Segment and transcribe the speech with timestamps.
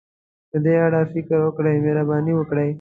[0.51, 2.69] په دې اړه فکر وکړئ، مهرباني وکړئ.